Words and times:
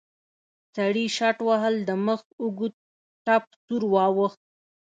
سړي 0.75 1.05
شټوهل 1.17 1.75
د 1.87 1.89
مخ 2.05 2.21
اوږد 2.41 2.73
ټپ 3.25 3.43
سور 3.65 3.83
واوښت. 3.93 4.41